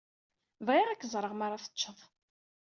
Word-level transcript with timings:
Bɣiɣ 0.65 0.87
ad 0.89 0.99
k-ẓreɣ 0.99 1.33
mi 1.35 1.43
ara 1.45 1.61
t-teččeḍ. 1.63 1.99